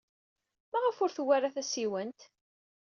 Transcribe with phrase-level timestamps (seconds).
[0.71, 2.21] Maɣef ur tewwi ara tasiwant?